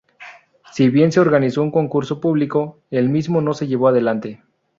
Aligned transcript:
Si 0.73 0.89
bien 0.89 1.11
se 1.11 1.19
organizó 1.19 1.61
un 1.61 1.69
concurso 1.69 2.19
público, 2.19 2.79
el 2.89 3.09
mismo 3.09 3.39
no 3.39 3.53
se 3.53 3.67
llevó 3.67 3.87
adelante. 3.89 4.41